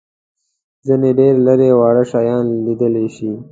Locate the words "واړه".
1.79-2.03